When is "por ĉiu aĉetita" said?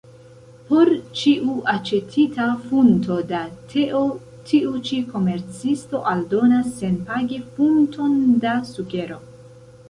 0.67-2.47